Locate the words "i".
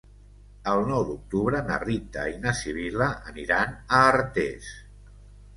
2.31-2.33